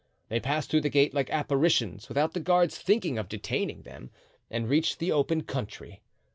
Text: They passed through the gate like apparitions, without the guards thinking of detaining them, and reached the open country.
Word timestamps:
They 0.29 0.39
passed 0.39 0.71
through 0.71 0.81
the 0.81 0.89
gate 0.89 1.13
like 1.13 1.29
apparitions, 1.29 2.09
without 2.09 2.33
the 2.33 2.39
guards 2.39 2.75
thinking 2.75 3.19
of 3.19 3.29
detaining 3.29 3.83
them, 3.83 4.09
and 4.49 4.67
reached 4.67 4.97
the 4.97 5.11
open 5.11 5.43
country. 5.43 6.01